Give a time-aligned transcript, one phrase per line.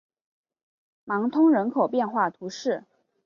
[1.03, 2.85] 芒通人口变化图示